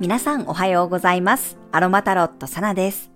[0.00, 1.58] 皆さんおはようございます。
[1.72, 3.10] アロマタロットサナです。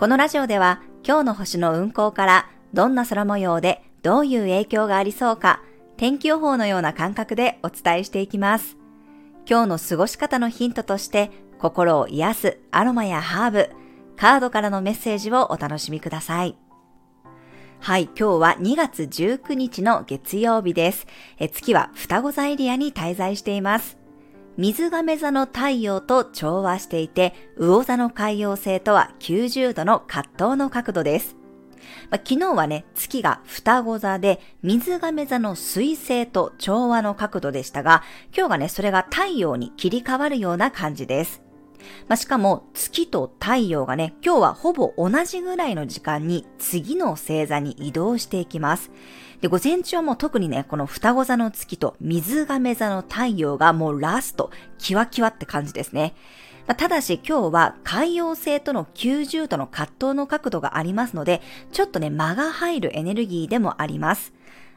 [0.00, 5.62] このラジオでは今日の星の運行からどんな空模様でどういう影響がありそうか
[5.96, 8.76] 天気予報のような感覚でお伝えしていきます。
[9.48, 13.70] 今日の過ごし方のヒントとして心を癒すアロマやハーブ、
[14.16, 16.58] カードからのメッセージをお楽しみください。
[17.78, 21.06] はい、今日は2月19日の月曜日です。
[21.38, 24.03] え月は双子座エリアに滞在しています。
[24.56, 31.36] 水亀座の太陽と調和していて、魚座の海洋星とは90度の葛藤の角度です。
[32.10, 41.42] まあ、昨日はね、月が双子座で、水亀座の水星と調和の角度でしたが、今日がね、それが太陽に切り替わるような感じです。
[42.08, 48.90] まあ、しかも月と太陽がね、今日はほぼ同じぐらいの時間に次の星座に移動していきます。
[49.44, 56.14] で、午前中はもう特にね、この双子座の月と水亀座の太陽がもうラスト、キワキワって感じですね。
[56.78, 64.32] ただし今日は海洋星との90度の葛藤の角度がありますので、ちょっとね、間が入るエネルギーでもあります。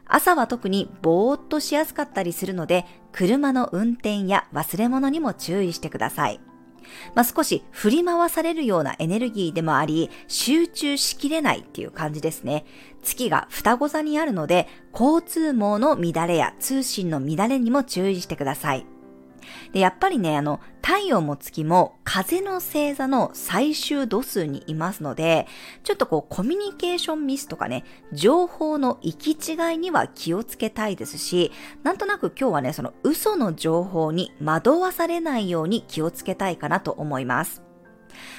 [0.05, 6.41] 朝は特にぼーっとしやすかったりするので、車の運転や忘れ物にも注意してください。
[7.15, 12.65] まあ、少し振り回されるようなエネルギーでもあり、集中しきれないっていう感じですね。
[13.03, 18.96] 月が双子座にあるので、交通網の乱れや通信の乱れにも注意してください。
[19.71, 25.47] で、やっぱりね、あの、太陽も月も風の星座の最終度数にいますので、
[25.83, 31.51] ちょっとこうコミュニケーションミスとかね、情報の行き違いには気をつけたいですし、
[31.83, 37.67] なんとなく今日はね、その嘘の情報に惑わされないように気をつけたいかなと思います。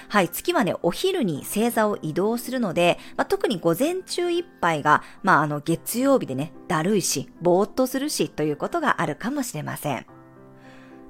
[0.09, 10.18] はい、月はね、お昼に星座を移動するので、まあ、特に午前中いっぱいが、まあ、あの、月曜日でね、だるいし、ぼーっとするし、ということがあるかもしれません。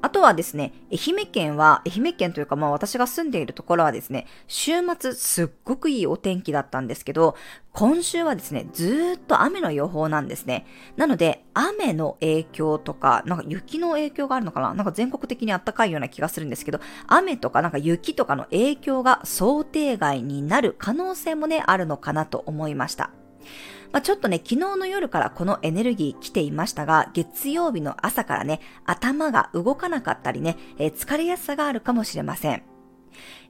[0.00, 7.34] あとはですね、愛媛県は、愛媛県というかまあ私が住んでいるところはですね、週末すっごくいいお天気だったんですけど、
[7.72, 10.66] 今週はですね、ずっと雨の予報なんですね。
[10.96, 23.10] なので、雨の影響とか、なんか雪の影響があるのかななんか全国的に暖かいような気がするんですけど、雨とかなんか雪とかの影響が想定外になる可能性もね、あるのかなと思いました。
[23.92, 32.62] まあ、ちょっとね、昨日の夜からこのエネルギー来ていましたが、月曜日の朝からね、頭が動かなかったりね、えー、疲れやすさがあるかもしれません。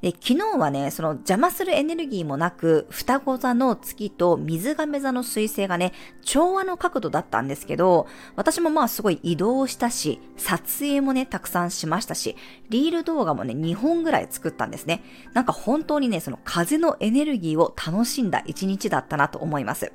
[0.01, 8.07] で昨日はね、その邪魔するエネルギーもなく、双子座の月と水亀座の水星がね、調和の角度だったんですけど、
[8.37, 12.37] 私もまあすごい移動したし、撮影もね、たくさんしましたし、
[12.71, 15.03] リール動画もね、2本ぐらい作ったんですね。
[15.35, 19.93] なんか本当にね、その風のエネルギーを楽しんだ一日だったなと思います。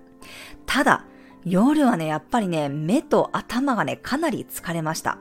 [0.65, 1.05] ただ、
[1.45, 5.17] 夜はね、やっぱりね、目と頭がね、かなり疲れました。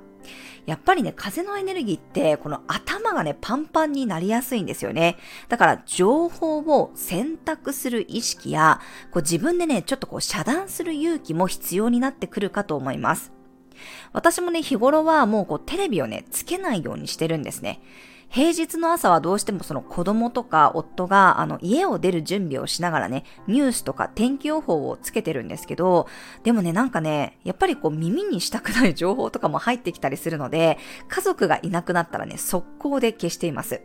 [0.67, 5.17] やっぱりね、風のエネルギーって、この頭がね、パンパンになりやすいんですよね。
[5.49, 8.81] だから、情報を選択する意識や、
[9.11, 13.33] こう自分でね、ちょっとこう遮断する勇気も必要になってくるかと思います。
[14.13, 17.81] 私もね、日頃はもうこうテレビをね、つけないようにしてるんですね。
[18.33, 26.09] 平日の朝はどうしてもその子供とか夫があの家を出る準備をしながらね、ニュースとか天気予報をつけてるんですけど、
[26.43, 30.79] でもね、なんかね、やっぱりこう耳にしたくない情報とかも入ってきたりするので、
[31.09, 33.83] 家族がいなくなったらね、速攻で消しています。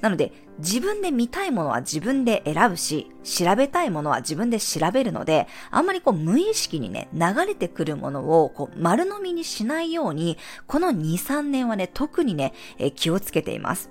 [0.00, 13.90] なので、自分で見たいものは自分で選ぶし、調べたいものは自分で調べるので、あんまりこう無意識にね、流れてくるものをこう丸飲みにしないように、この2、3年はね、特にね、え気をつけています。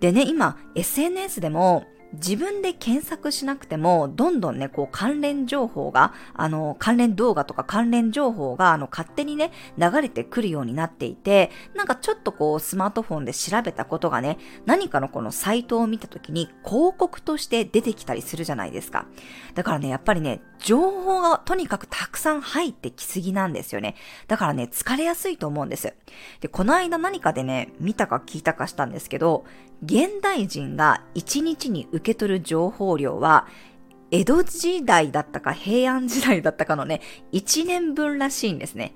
[0.00, 1.84] でね、今、SNS でも、
[2.14, 19.06] 自分で検索しなくても、どんどんね、こう関連情報が、あの、関連動画とか関連情報が、あの、勝手にね、流れてくるようになっていて、なんかちょっとこう、スマートフォンで調べたことがね、何かのこのサイトを見たときに広告として出てきたりするじゃないですか。
[19.54, 23.96] だからね、やっぱりね、情報がとにかくたくさん入ってきすぎなんですよね。
[24.28, 25.94] だからね、疲れやすいと思うんです。
[26.40, 29.44] で、この間何かでね、見たか聞いたかしたんですけど、
[29.82, 33.46] 現代人が1日に受け取る情報量は、
[34.10, 37.00] 江戸時代だったか平安時代だったかのね、
[37.32, 38.94] 1年分らしいんですね。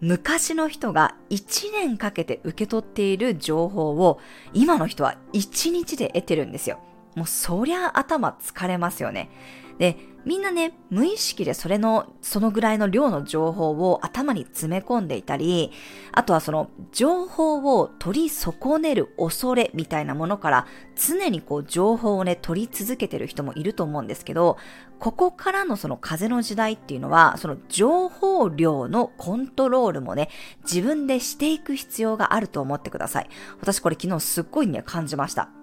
[0.00, 4.20] 昔の人が1年かけて受け取っている情報を
[4.52, 6.78] 今の人は1日で得てるんですよ。
[7.16, 9.30] もうそりゃ頭疲れますよね。
[9.78, 15.70] で、みんなね、無意識でそれの、そのぐらいの量の情報を頭に詰め込んでいたり、
[16.12, 20.66] あとはその情報を取り損ねる恐れみたいなものから
[20.96, 24.58] 常にこう情報をね、取り続けてる人もいると思うんですけど、
[24.98, 30.28] ここからのその風の時代っていうのは、その情報量のコントロールもね、
[30.64, 33.30] 自分でしていく必要があると思ってください。
[33.60, 35.57] 私これ昨日すっごいね、感じました。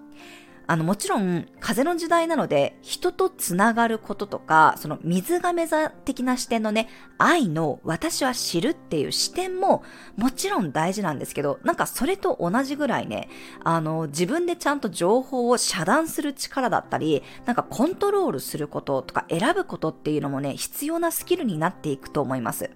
[0.68, 9.84] あの、もちろん、風の時代なので、人とつながることとか、その水亀座的な視点のね、愛の私は知るっていう視点も、
[10.16, 13.28] もちろん大事なんですけど、なんかそれと同じぐらいね、
[13.62, 22.70] あの、自分でちゃんと情報を遮断する力だったり、なんかコントロールすることとか選ぶことっていうのもね、必要なスキルになっていくと思います。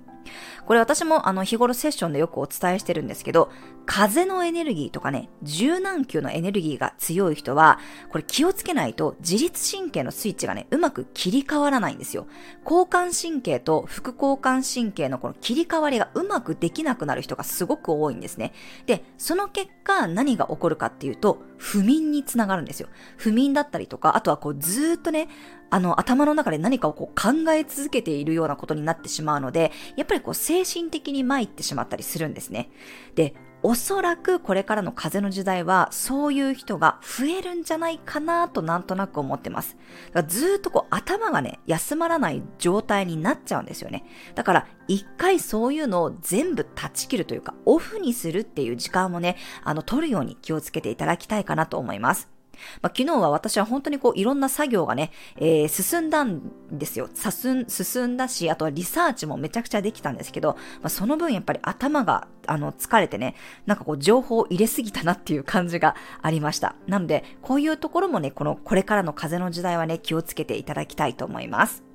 [0.67, 3.51] これ私もあの日頃セッションでよくお伝えしてるんですけど、
[3.87, 7.81] 風のエネルギーとかね、柔軟球のエネルギーが強い人は、
[8.11, 12.27] これ気をつけないと自律神経のスイッチがね、うまく切り替わらないんですよ。
[12.65, 18.53] 交感神経と副交感神経のこの切り替わりがうまくできなくなる人がすごく多いんですね。
[18.87, 22.89] で、その結果何が起こるかっていうと、不眠につながるんですよ。
[23.17, 25.29] 不眠だったりとか、あとはこうずーっとね、
[25.71, 32.71] あの、頭の中で何かをこう考え続けているようなことになってしまうので、やっぱりこう精神的に参ってしまったりするんですね。
[33.15, 39.77] で、おそらくこれからの風の時代はそういう人が増えるんじゃないかなとなんとなく思ってます。
[40.09, 44.05] だからずっとこう頭がね、休まらない状態になっちゃうんですよね。
[44.35, 52.40] だから一回そういうのを全部断ち切るというかオフにするっていう時間もね、あの取るように気をつけていただきたいかなと思います。
[52.83, 57.09] まあ、昨日は私は本当にこういろんな作業がね、えー、進んだんですよ。
[57.15, 63.35] 進んだし、あとはリサーチもめちゃくちゃできたんですけど、まあ、その分やっぱり頭があの疲れてね、
[63.67, 66.75] なんかこう情報を入れすぎたなっていう感じがありました。
[66.87, 71.91] なので、こういうところもね、このこれからの風の時代はね、気をつけていただきたいと思います。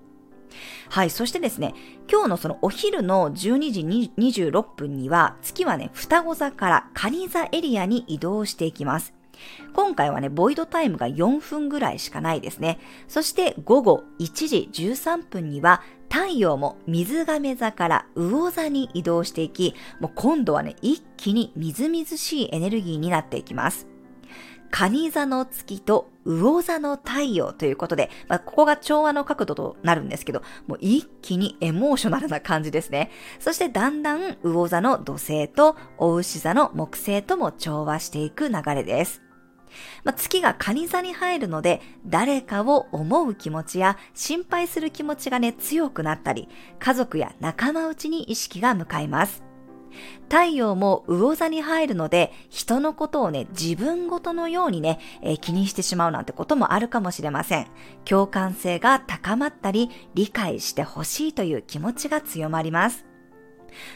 [0.90, 1.10] はい。
[1.10, 1.74] そしてですね、
[2.10, 9.14] 今日のそのお昼の12時26分には、月はね、双子座から蟹座エリアに移動していきます。
[9.74, 12.80] 今回はね、ボイドタイムが4分ぐらいしかないですね。
[13.08, 23.88] そして午後1時13分には太陽も水亀座から魚座に移動していき、もう今度はね、一気にみずみずしいエネルギーになっていきます。
[24.72, 33.10] 蟹座の月と魚座の太陽ということで、まあ、ここが調和の角度となるんですけど、もう一気にエモーショナルな感じですね。
[33.40, 39.25] そしてだんだん魚座の土星とお牛座の木星とも調和していく流れです。
[40.04, 46.48] まあ、月が蟹座に入るので、誰かを思う気持ちや心配する気持ちがね、強くなったり、
[46.80, 49.44] 家族や仲間内に意識が向かいます。
[50.24, 57.68] 太陽も魚座に入るので、人のことをね、自分ごとのようにね、えー、気にしてしまうなんてこともあるかもしれません。
[58.06, 63.05] 共感性が高まったり、理解してほしいという気持ちが強まります。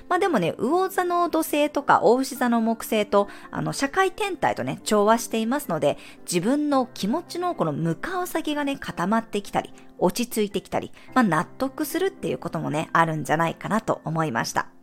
[0.07, 14.78] まあでもね、魚座の土星とか大牛座の木星と、あの、社会天体とね、調和していますので、自分の気持ちのこの向かう先がね、固まってきたり、落ち着いてきたり、まあ納得するっていうこともね、あるんじゃないかなと思いました。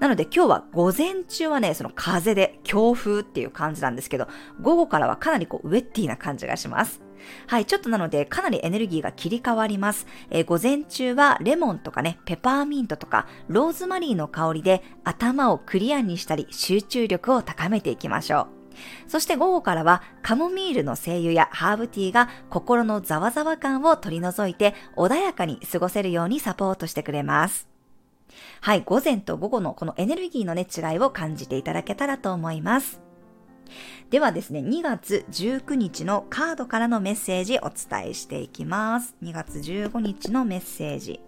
[0.00, 4.28] なので今日は午前中はね、その風で強風っていう感じなんですけど、
[4.60, 7.02] 午後からはかなりこうウェッティな感じがします。
[7.46, 10.06] はい、ちょっとなのでかなりエネルギーが切り替わります。
[10.30, 18.56] えー、午前中はレモンとかね、ペパーミントとかローズマリーの香りで頭をクリアにしたり集中力を高めていきましょう。
[19.08, 27.75] そして午後からはカモミールの精油やハーブティーが心のざわざわ感を取り除いて穏やかに過ごせるようにサポートしてくれます。
[28.60, 33.00] はい、午前と午後のこのエネルギーのね、違いを感じていただけたらと思います。
[34.10, 39.16] ではですね、2月19日のカードからのメッセージお伝えしていきます。
[39.22, 41.20] 2月15日のメッセージ。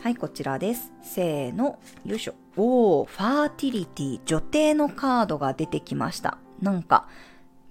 [0.00, 0.92] はい、こちらです。
[1.02, 2.34] せーの、よいしょ。
[2.56, 6.36] おー、ファーティリティ、女帝のカードが出てきました。
[6.60, 7.08] なんか、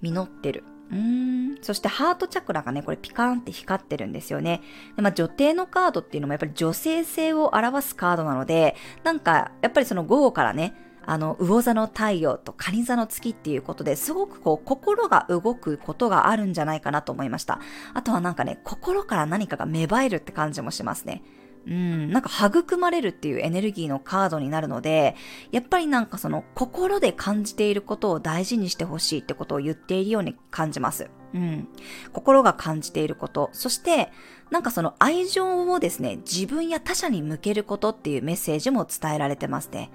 [0.01, 0.63] 実ってる。
[0.93, 1.63] うーん。
[1.63, 4.62] そしてハートチャクラがね、これピカーンって光ってるんですよね。
[4.95, 17.59] で、まあ、女帝のカードっていうのもやっぱり女性性を表すカードなので、なんか、やっぱりその午後からね、あの、魚座の太陽と蟹座の月っていうことですごくこう、心が動くことがあるんじゃないかなと思いました。
[17.93, 21.23] あとはなんかね、心から何かが芽生えるって感じもしますね。
[21.65, 25.15] うん、なんか育まれるっていうエネルギーのカードになるので、
[25.51, 31.10] やっぱりなんかその心で感じていることを大事にしてほしいってことを言っているように感じます。
[31.34, 31.67] うん。
[32.12, 34.12] 心が感じていること、そして、
[34.51, 39.89] なんかその愛情をですね、自分や他者に向けることっていうメッセージも伝えられてますね。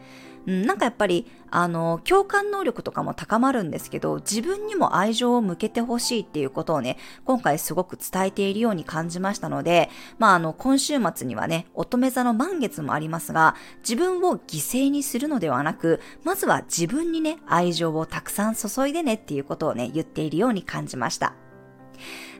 [0.47, 21.35] うん、なんかやっぱり、あの、共感能力とかも高まるんですけど、自分にも愛情を向けてほしいっていうことをね、今回すごく伝えているように感じましたので、まあ、あの、今週末にはね、乙女座の満月もありますが、自分を犠牲にするのではなく、まずは自分にね、愛情をたくさん注いでねっていうことをね、言っているように感じました。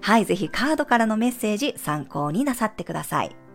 [0.01, 3.48] はい、ぜひカードからのメッセージ参考になさってください。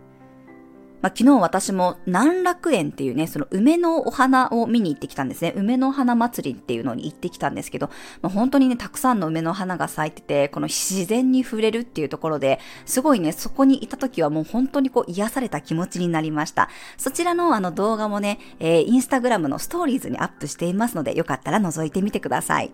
[1.03, 5.51] まあ、昨日私も南楽園っていうね、その梅のお花を見に行ってきたんですね。
[5.57, 7.89] 梅の花祭りっていうのに行ってきたんですけど、
[8.21, 16.69] まあ、本当にね、たくさんの梅の花が咲いてて、この自然に触れるっていうところで、すごいね、そこにいた時はもう本当にこう癒された気持ちになりました。
[16.97, 22.71] そちらのあの動画もね、えー、インスタグラムのストーリーズにアップしていますので、よかったら覗いてみてください。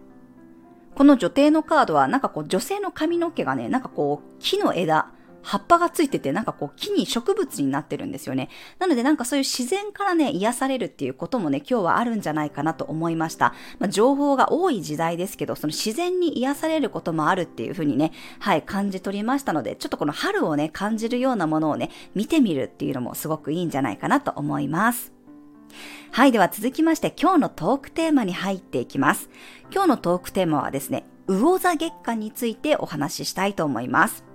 [0.93, 5.07] この女帝のカードは、なんかこう女性の髪の毛がね、なんかこう木の枝、
[5.41, 8.49] 葉っぱがついてて、なんかこう木に植物になってるんですよね。
[8.79, 13.53] なのでなんかそういう自然からね、癒されるっていうこともね、今日はあるんじゃないかなと思いました。
[13.79, 25.13] まあ、情報が多い時代ですけど、その自然に癒されることもあるっていうふうにね、はい、感じ取りましたので、ちょっとこの春をね、感じるようなものをね、見てみるっていうのもすごくいいんじゃないかなと思います。
[26.11, 29.29] はい、では続きまして今日のトークテーマに入っていきます。
[29.71, 34.28] 今日のトークテーマはですね、魚座月間についてお話ししたいと思います。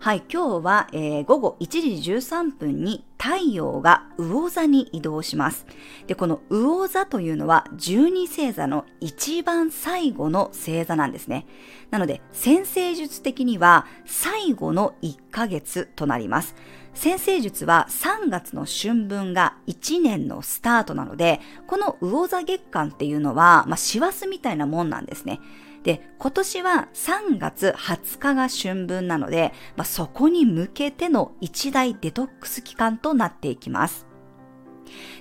[0.00, 5.64] はい、今日は、えー、午後1時13分に太陽が魚座に移動します。
[6.08, 11.46] で、この魚座というのは12星座の一番最後の星座なんですね。
[11.90, 16.56] なので、先生術的には最後の1ヶ月となります。
[16.94, 25.40] 先生術は3月の春分が1年のスタートなので、この魚座月間っていうのは、まあ、師走みたいなもんなんですね。
[25.82, 34.06] で、今年は3月20日が春分なので、まあ、そこに向けての一大デトックス期間となっていきます。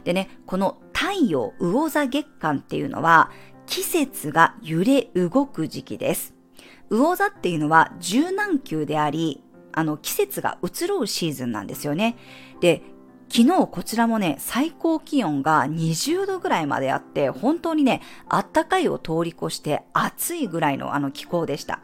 [0.04, 3.32] でね、この太陽魚座月間っていうのは、
[3.66, 6.36] 季節が揺れ動く時期です。
[6.90, 12.18] 魚座っていうのは柔軟球であり、あの季節が移ろうシーズンなんですよね。
[12.60, 12.82] で、
[13.34, 21.80] 昨日こちらもね、最高気温が20度ぐらいまであって、本当にね、あったかいを通り越して暑いぐらいのあの気候でした。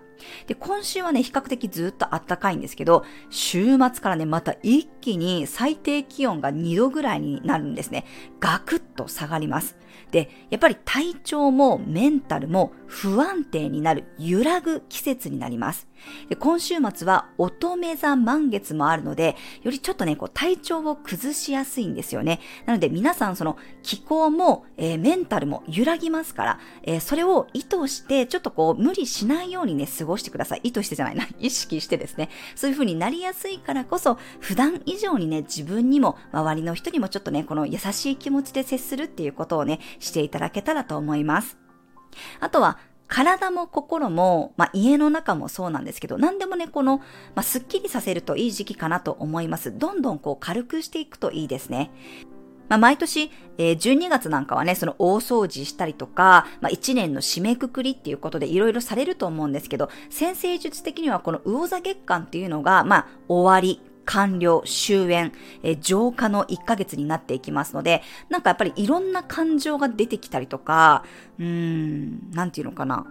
[0.47, 8.03] で、今週はね、比較的ずっと暖かいんですけど、週末からね、また一気に最低気温が2度ぐらいになるんですね。
[8.41, 9.77] ガクッと下がります。
[10.11, 15.87] で、やっぱり体調もメンタルも不安定になる、揺らぐ季節になります。
[16.29, 22.39] で今週末は乙女座満月もあるので、よりちょっとね、こう体調を崩しやすいんですよね。
[22.65, 30.61] なので皆さんその気候も、えー、メンタルも揺らぎますから、えー、それを意図してちょっとこう無理しないようにね、過ごしてください。
[30.63, 31.27] 意図してじゃないな。
[31.39, 32.29] 意識してですね。
[32.55, 41.57] そういう風になりやすいからこそ、普段以上にね、自分にも周りの人にもちょっとね、この優しい気持ちで接するっていうことをね、していただけたらと思います。
[42.39, 47.03] あとは、体も心も、まあ、家の中もそうなんですけど、何でもね、この、ま
[47.37, 49.77] あ、すっきりさせるといい時期かなと思います。
[49.77, 51.91] どんどんこう軽くしていくといいですね。
[52.69, 71.03] まあ、毎年、えー、12月なんかはね、その大掃除したりとか、まあ、1年の締めくくりっていうことでいろいろされると思うんですけど、先生術的にはこの魚座月間っていうのが、まあ、終わり、完了、終焉、えー、浄化の1ヶ月になっていきますので、なんかやっぱりいろんな感情が出てきたりとか、
[71.37, 73.05] うーん、なんていうのかな。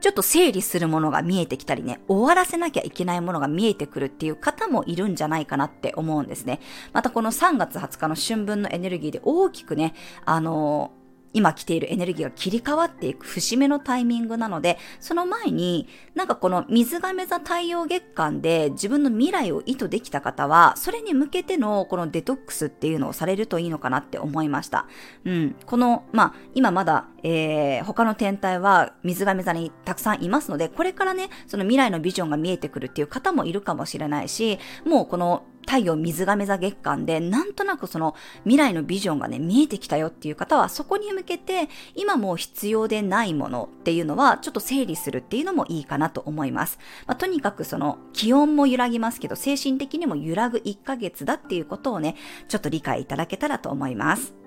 [0.00, 6.60] ちょっと整理するものが見えてきたりね、終わらせなきゃいけないものが見えてくるっていう方もいるんじゃないかなって思うんですね。
[6.92, 10.99] またこの3月20日の春分のエネルギーで大きくね、あのー
[11.32, 24.86] 今来ているエネルギーが切り替わっていく節目のタイミングなので、その前に、なんかこの水亀座太陽月間で自分の未来を意図できた方は、それに向けてのこのデトックスっていうのをされるといいのかなって思いました。
[25.24, 25.56] うん。
[25.66, 46.78] この、まあ、今まだ、えー、他の天体は水亀座にたくさんいますので、これからね、その未来のビジョンが見えてくるっていう方もいるかもしれないし、もうこの太陽水亀座月間で、なんとなくその未来のビジョンがね、見えてきたよっていう方は、そこに向けて、今もう必要でないものっていうのは、ちょっと整理するっていうのもいいかなと思います。
[47.06, 52.16] まあ、とにかくその、気温も揺らぎますけど、精神的にも揺らぐ1ヶ月だっていうことをね、
[52.48, 54.39] ちょっと理解いただけたらと思います。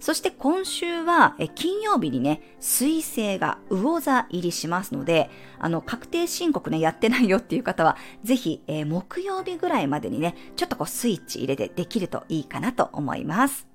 [0.00, 13.66] そして今週は、え金曜日にね、水星が魚座入りしますので、あの、確定申告ね、やってないよっていう方は、ぜひ、えー、木曜日ぐらいまでにね、ちょっとこうスイッチ入れてできるといいかなと思います。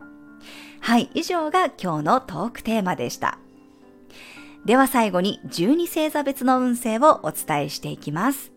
[0.80, 3.38] はい、以上が今日のトークテーマでした。
[4.66, 8.52] では最後に12星座別の運勢をお伝えしていきます。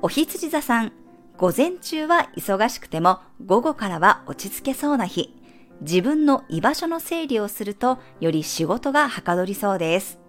[0.00, 0.92] お羊座さん、
[1.36, 5.34] 午前中は忙しくても午後からは落ち着けそうな日。
[5.80, 10.20] 自分の居場所の整理をするとより仕事がはかどりそうです。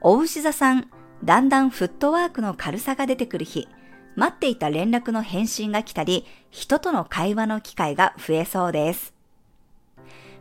[0.00, 0.90] お牛座さん、
[1.24, 3.68] だんだんフットワークの軽さが出てくる日。
[4.14, 9.14] 待っていた連絡の返信が来たり、人との会話の機会が増えそうです。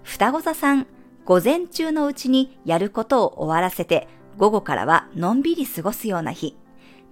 [0.03, 0.87] 双子座さん、
[1.23, 6.57] 午前中のうちにやることを終わらせて、午後からはのんびり過ごすような日。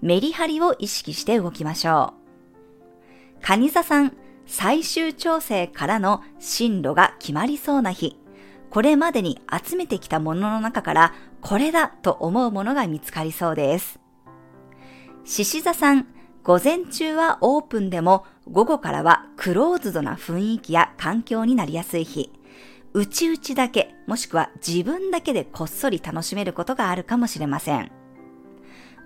[0.02, 2.14] メリハリを意識して動きましょ
[3.38, 3.40] う。
[3.42, 4.14] 蟹座さん、
[4.52, 8.18] 最終調整からの進路が決まりそうな日。
[8.72, 14.00] これまでに集めてきたものの中からこれだと思うものが見つかりそうです。
[15.24, 16.08] 獅子座さん、
[16.44, 22.32] 午前中はオープンでも午後からはクローズドな雰囲気や環境になりやすい日。
[22.94, 27.92] 内々だけ、もしくは自分だけでこっそり楽しめることがあるかもしれません。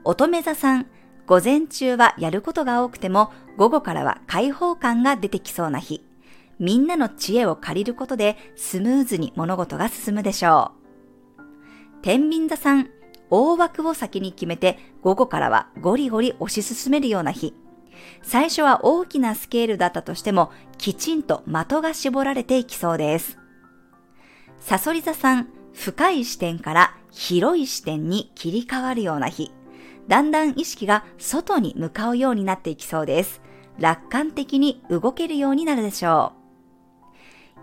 [0.06, 0.88] 乙女座さん、
[1.26, 6.04] 午前中はやることが多くても、午後からは開放感が出てきそうな日。
[6.60, 10.72] みんなの知恵を借りることでスムーズに物事が進むでしょ
[11.38, 11.42] う。
[12.02, 12.90] 天秤座さん、
[13.30, 17.56] 大枠を先に決めて、午後からはゴリゴリ推し進めるような日。
[18.22, 23.38] 最初は大きなスケールだったとしても、きちんと的が絞られていきそうです。
[24.60, 29.52] サソリ座さん、深い視点から広い視点に切り替わるような日。
[30.08, 33.42] だんだん意識が外に向かうようになっていきそうです。
[33.80, 36.34] 楽観的に動けるようになるでしょ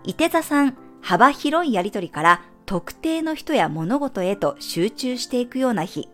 [0.05, 0.09] う。
[0.09, 6.09] 伊手座さん、幅広いやりとりから特定の人や物事へと集中していくような日。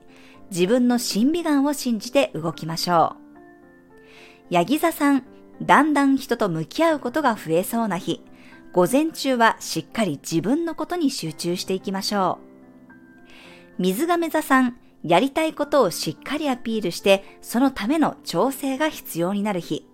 [0.50, 3.28] 自分の審美眼を信じて動きましょう。
[4.50, 5.24] ヤギ座さん、
[5.62, 8.24] だんだん人と向き合うことが増えそうな日。
[8.72, 12.40] 午前中はしっかり自分のことに集中していきましょ
[13.80, 13.82] う。
[13.82, 19.88] 水亀座さん、やりたいことをしっかりアピールして、そのための調整が必要になる日。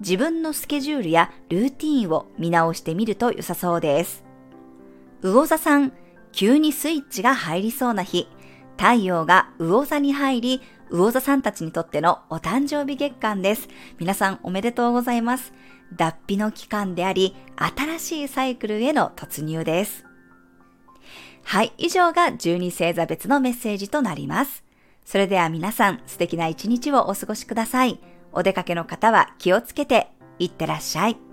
[0.00, 4.24] 自分のスケジュールやルーティーンを見直してみると良さそうです。
[5.22, 5.92] 魚座さん、
[6.32, 8.26] 急にスイッチが入りそうな日。
[8.76, 13.68] 太陽が魚座に入り、魚座さんたちにとってのお誕生日月間です。
[14.00, 15.52] 皆さんおめでとうございます。
[15.94, 20.04] 脱皮の期間であり、新しいサイクルへの突入です。
[21.44, 24.64] はい、以上が12星座別のメッセージとなります。
[25.04, 28.00] それでは皆さん素敵な一日をお過ごしください。
[28.32, 30.08] お出かけの方は気をつけて
[30.38, 31.31] いってらっしゃい。